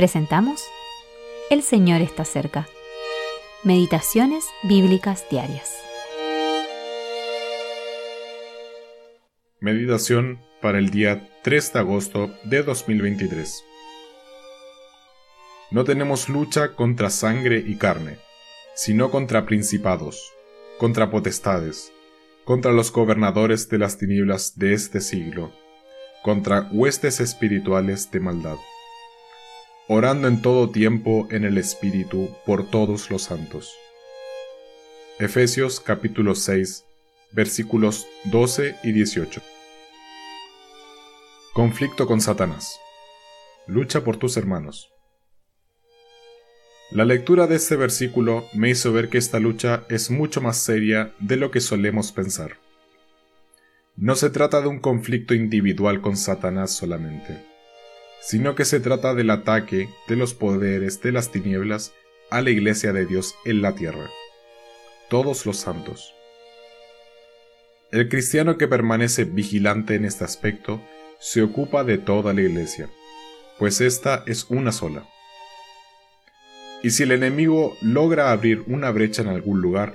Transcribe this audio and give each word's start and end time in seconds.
Presentamos 0.00 0.64
El 1.50 1.60
Señor 1.60 2.00
está 2.00 2.24
cerca. 2.24 2.66
Meditaciones 3.64 4.46
Bíblicas 4.62 5.26
Diarias. 5.30 5.76
Meditación 9.60 10.40
para 10.62 10.78
el 10.78 10.88
día 10.88 11.28
3 11.42 11.74
de 11.74 11.78
agosto 11.80 12.30
de 12.44 12.62
2023. 12.62 13.62
No 15.70 15.84
tenemos 15.84 16.30
lucha 16.30 16.74
contra 16.74 17.10
sangre 17.10 17.62
y 17.66 17.76
carne, 17.76 18.16
sino 18.74 19.10
contra 19.10 19.44
principados, 19.44 20.32
contra 20.78 21.10
potestades, 21.10 21.92
contra 22.46 22.72
los 22.72 22.90
gobernadores 22.90 23.68
de 23.68 23.76
las 23.76 23.98
tinieblas 23.98 24.56
de 24.58 24.72
este 24.72 25.02
siglo, 25.02 25.52
contra 26.22 26.70
huestes 26.72 27.20
espirituales 27.20 28.10
de 28.10 28.20
maldad 28.20 28.56
orando 29.92 30.28
en 30.28 30.40
todo 30.40 30.70
tiempo 30.70 31.26
en 31.32 31.44
el 31.44 31.58
Espíritu 31.58 32.30
por 32.46 32.70
todos 32.70 33.10
los 33.10 33.22
santos. 33.22 33.74
Efesios 35.18 35.80
capítulo 35.80 36.36
6, 36.36 36.84
versículos 37.32 38.06
12 38.26 38.76
y 38.84 38.92
18. 38.92 39.42
Conflicto 41.54 42.06
con 42.06 42.20
Satanás. 42.20 42.78
Lucha 43.66 44.04
por 44.04 44.16
tus 44.16 44.36
hermanos. 44.36 44.92
La 46.92 47.04
lectura 47.04 47.48
de 47.48 47.56
este 47.56 47.74
versículo 47.74 48.44
me 48.54 48.70
hizo 48.70 48.92
ver 48.92 49.08
que 49.08 49.18
esta 49.18 49.40
lucha 49.40 49.82
es 49.88 50.08
mucho 50.08 50.40
más 50.40 50.58
seria 50.58 51.12
de 51.18 51.36
lo 51.36 51.50
que 51.50 51.60
solemos 51.60 52.12
pensar. 52.12 52.58
No 53.96 54.14
se 54.14 54.30
trata 54.30 54.60
de 54.60 54.68
un 54.68 54.78
conflicto 54.78 55.34
individual 55.34 56.00
con 56.00 56.16
Satanás 56.16 56.70
solamente 56.70 57.49
sino 58.20 58.54
que 58.54 58.64
se 58.64 58.80
trata 58.80 59.14
del 59.14 59.30
ataque 59.30 59.88
de 60.08 60.16
los 60.16 60.34
poderes 60.34 61.00
de 61.00 61.12
las 61.12 61.30
tinieblas 61.32 61.92
a 62.30 62.42
la 62.42 62.50
iglesia 62.50 62.92
de 62.92 63.06
Dios 63.06 63.34
en 63.44 63.62
la 63.62 63.74
tierra, 63.74 64.08
todos 65.08 65.46
los 65.46 65.56
santos. 65.56 66.14
El 67.90 68.08
cristiano 68.08 68.56
que 68.56 68.68
permanece 68.68 69.24
vigilante 69.24 69.96
en 69.96 70.04
este 70.04 70.24
aspecto 70.24 70.80
se 71.18 71.42
ocupa 71.42 71.82
de 71.82 71.98
toda 71.98 72.32
la 72.32 72.42
iglesia, 72.42 72.88
pues 73.58 73.80
esta 73.80 74.22
es 74.26 74.44
una 74.48 74.70
sola. 74.70 75.08
Y 76.82 76.90
si 76.90 77.02
el 77.02 77.12
enemigo 77.12 77.76
logra 77.82 78.30
abrir 78.30 78.64
una 78.66 78.90
brecha 78.90 79.22
en 79.22 79.28
algún 79.28 79.60
lugar, 79.60 79.94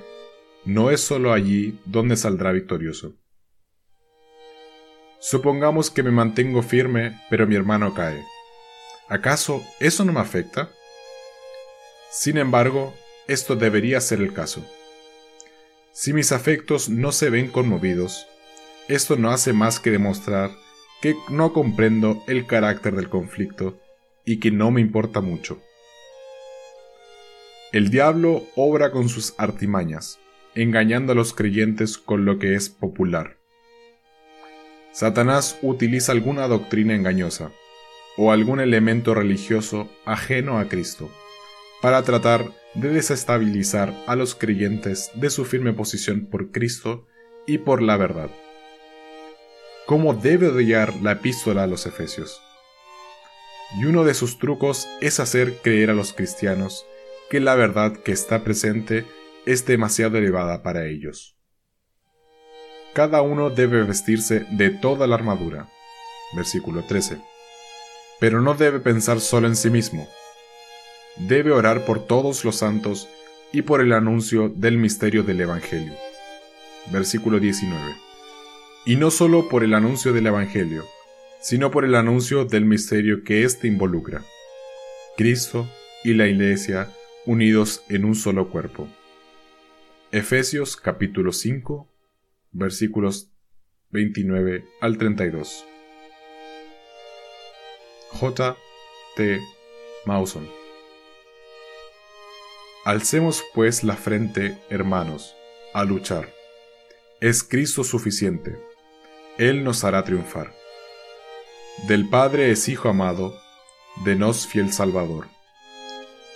no 0.65 0.91
es 0.91 1.01
solo 1.01 1.31
allí 1.31 1.79
donde 1.85 2.15
saldrá 2.15 2.51
victorioso. 2.51 3.15
Supongamos 5.27 5.89
que 5.89 6.03
me 6.03 6.11
mantengo 6.11 6.61
firme, 6.61 7.19
pero 7.31 7.47
mi 7.47 7.55
hermano 7.55 7.95
cae. 7.95 8.23
¿Acaso 9.09 9.63
eso 9.79 10.05
no 10.05 10.13
me 10.13 10.19
afecta? 10.19 10.69
Sin 12.11 12.37
embargo, 12.37 12.93
esto 13.25 13.55
debería 13.55 13.99
ser 14.01 14.21
el 14.21 14.33
caso. 14.33 14.63
Si 15.93 16.13
mis 16.13 16.31
afectos 16.31 16.89
no 16.89 17.11
se 17.11 17.31
ven 17.31 17.49
conmovidos, 17.49 18.27
esto 18.87 19.15
no 19.15 19.31
hace 19.31 19.51
más 19.51 19.79
que 19.79 19.89
demostrar 19.89 20.51
que 21.01 21.15
no 21.31 21.53
comprendo 21.53 22.21
el 22.27 22.45
carácter 22.45 22.95
del 22.95 23.09
conflicto 23.09 23.79
y 24.25 24.39
que 24.39 24.51
no 24.51 24.69
me 24.69 24.79
importa 24.79 25.21
mucho. 25.21 25.59
El 27.71 27.89
diablo 27.89 28.43
obra 28.55 28.91
con 28.91 29.09
sus 29.09 29.33
artimañas, 29.39 30.19
engañando 30.53 31.13
a 31.13 31.15
los 31.15 31.33
creyentes 31.33 31.97
con 31.97 32.25
lo 32.25 32.37
que 32.37 32.53
es 32.53 32.69
popular. 32.69 33.37
Satanás 34.95 35.59
utiliza 35.61 36.13
alguna 36.13 36.47
doctrina 36.47 36.95
engañosa 36.95 37.51
o 38.15 38.31
algún 38.31 38.61
elemento 38.61 39.13
religioso 39.13 39.89
ajeno 40.05 40.57
a 40.57 40.69
Cristo 40.69 41.11
para 41.81 42.01
tratar 42.03 42.53
de 42.75 42.87
desestabilizar 42.91 43.93
a 44.07 44.15
los 44.15 44.35
creyentes 44.35 45.11
de 45.13 45.29
su 45.31 45.43
firme 45.43 45.73
posición 45.73 46.27
por 46.27 46.49
Cristo 46.53 47.05
y 47.45 47.57
por 47.57 47.81
la 47.81 47.97
verdad. 47.97 48.29
¿Cómo 49.85 50.13
debe 50.13 50.47
odiar 50.47 50.95
la 51.01 51.11
epístola 51.11 51.63
a 51.63 51.67
los 51.67 51.85
Efesios? 51.85 52.41
Y 53.77 53.83
uno 53.83 54.05
de 54.05 54.13
sus 54.13 54.39
trucos 54.39 54.87
es 55.01 55.19
hacer 55.19 55.57
creer 55.61 55.89
a 55.89 55.93
los 55.93 56.13
cristianos 56.13 56.85
que 57.29 57.41
la 57.41 57.55
verdad 57.55 57.97
que 57.97 58.13
está 58.13 58.45
presente 58.45 59.05
es 59.45 59.65
demasiado 59.65 60.17
elevada 60.17 60.63
para 60.63 60.87
ellos 60.87 61.34
cada 62.95 63.21
uno 63.21 63.49
debe 63.49 63.83
vestirse 63.83 64.45
de 64.51 64.69
toda 64.69 65.05
la 65.05 65.15
armadura. 65.15 65.67
Versículo 66.33 66.85
13. 66.85 67.17
Pero 68.21 68.39
no 68.39 68.53
debe 68.53 68.79
pensar 68.79 69.19
solo 69.19 69.47
en 69.47 69.57
sí 69.57 69.69
mismo. 69.69 70.07
Debe 71.17 71.51
orar 71.51 71.83
por 71.83 72.07
todos 72.07 72.45
los 72.45 72.55
santos 72.55 73.09
y 73.51 73.63
por 73.63 73.81
el 73.81 73.91
anuncio 73.91 74.47
del 74.47 74.77
misterio 74.77 75.23
del 75.23 75.41
Evangelio. 75.41 75.91
Versículo 76.89 77.41
19. 77.41 77.77
Y 78.85 78.95
no 78.95 79.11
solo 79.11 79.49
por 79.49 79.65
el 79.65 79.73
anuncio 79.73 80.13
del 80.13 80.27
Evangelio, 80.27 80.85
sino 81.41 81.71
por 81.71 81.83
el 81.83 81.95
anuncio 81.95 82.45
del 82.45 82.63
misterio 82.63 83.25
que 83.25 83.43
éste 83.43 83.67
involucra. 83.67 84.23
Cristo 85.17 85.67
y 86.05 86.13
la 86.13 86.27
Iglesia 86.27 86.89
unidos 87.25 87.83
en 87.89 88.05
un 88.05 88.15
solo 88.15 88.49
cuerpo. 88.49 88.87
Efesios 90.13 90.77
capítulo 90.77 91.33
5 91.33 91.89
versículos 92.55 93.31
29 93.89 94.65
al 94.81 94.97
32. 94.97 95.65
J. 98.11 98.57
T. 99.17 99.41
Mawson. 100.05 100.47
Alcemos 102.85 103.43
pues 103.53 103.83
la 103.83 103.95
frente, 103.95 104.57
hermanos, 104.69 105.35
a 105.73 105.83
luchar. 105.83 106.33
Es 107.19 107.43
Cristo 107.43 107.83
suficiente. 107.83 108.57
Él 109.37 109.63
nos 109.63 109.83
hará 109.83 110.03
triunfar. 110.03 110.53
Del 111.87 112.07
Padre 112.07 112.51
es 112.51 112.69
Hijo 112.69 112.87
amado, 112.87 113.35
de 114.05 114.15
nos 114.15 114.47
fiel 114.47 114.71
Salvador. 114.71 115.27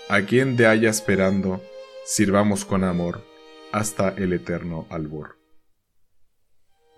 A 0.10 0.24
quien 0.24 0.58
de 0.58 0.68
haya 0.68 0.90
esperando, 0.90 1.62
sirvamos 2.06 2.66
con 2.66 2.84
amor 2.84 3.24
hasta 3.72 4.10
el 4.10 4.34
eterno 4.34 4.86
albor. 4.90 5.39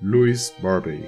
Louis 0.02 0.52
Barbie. 0.62 1.08